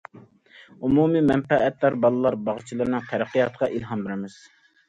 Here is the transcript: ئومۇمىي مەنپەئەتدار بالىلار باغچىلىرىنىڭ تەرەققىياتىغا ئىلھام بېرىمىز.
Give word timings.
ئومۇمىي 0.87 1.23
مەنپەئەتدار 1.33 1.97
بالىلار 2.05 2.39
باغچىلىرىنىڭ 2.49 3.07
تەرەققىياتىغا 3.13 3.73
ئىلھام 3.77 4.05
بېرىمىز. 4.09 4.41